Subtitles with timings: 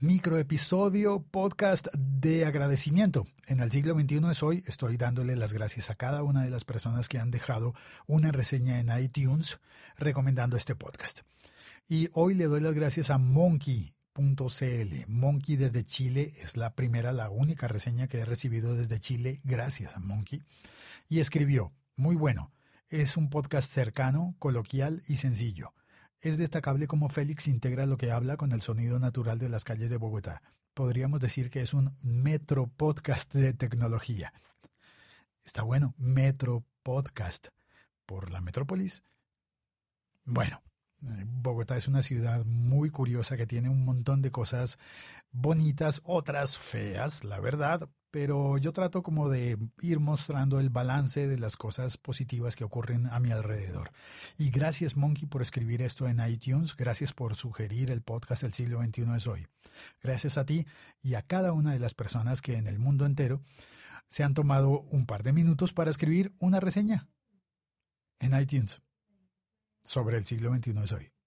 [0.00, 3.26] microepisodio podcast de agradecimiento.
[3.46, 6.64] En el siglo XXI es hoy, estoy dándole las gracias a cada una de las
[6.64, 7.74] personas que han dejado
[8.06, 9.60] una reseña en iTunes
[9.98, 11.20] recomendando este podcast.
[11.86, 13.92] Y hoy le doy las gracias a Monkey.cl.
[15.06, 19.96] Monkey desde Chile es la primera, la única reseña que he recibido desde Chile, gracias
[19.96, 20.42] a Monkey.
[21.10, 22.50] Y escribió, muy bueno,
[22.88, 25.74] es un podcast cercano, coloquial y sencillo.
[26.22, 29.88] Es destacable cómo Félix integra lo que habla con el sonido natural de las calles
[29.88, 30.42] de Bogotá.
[30.74, 34.34] Podríamos decir que es un metro podcast de tecnología.
[35.46, 37.48] Está bueno, metro podcast
[38.04, 39.02] por la metrópolis.
[40.26, 40.62] Bueno,
[41.04, 44.78] eh, Bogotá es una ciudad muy curiosa que tiene un montón de cosas
[45.30, 51.38] bonitas, otras feas, la verdad, pero yo trato como de ir mostrando el balance de
[51.38, 53.92] las cosas positivas que ocurren a mi alrededor.
[54.38, 58.82] Y gracias Monkey por escribir esto en iTunes, gracias por sugerir el podcast El siglo
[58.82, 59.46] XXI es hoy.
[60.02, 60.66] Gracias a ti
[61.02, 63.42] y a cada una de las personas que en el mundo entero
[64.08, 67.08] se han tomado un par de minutos para escribir una reseña
[68.18, 68.82] en iTunes
[69.82, 71.19] sobre el siglo XXI es hoy.